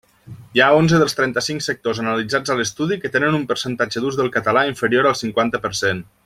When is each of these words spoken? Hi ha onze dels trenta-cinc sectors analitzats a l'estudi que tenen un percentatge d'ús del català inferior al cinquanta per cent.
Hi 0.59 0.61
ha 0.61 0.69
onze 0.77 1.01
dels 1.01 1.13
trenta-cinc 1.19 1.65
sectors 1.65 1.99
analitzats 2.03 2.53
a 2.53 2.57
l'estudi 2.61 2.97
que 3.03 3.13
tenen 3.17 3.39
un 3.41 3.45
percentatge 3.53 4.03
d'ús 4.07 4.19
del 4.23 4.33
català 4.39 4.65
inferior 4.75 5.11
al 5.11 5.19
cinquanta 5.25 5.63
per 5.69 5.73
cent. 5.83 6.03